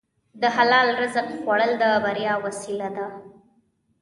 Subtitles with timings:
[0.41, 3.07] د حلال رزق خوړل د بریا وسیله ده.